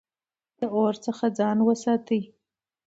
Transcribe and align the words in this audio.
د 0.59 0.61
اور 0.77 0.93
څخه 1.05 1.25
ځان 1.39 1.57
وساتئ 1.67 2.21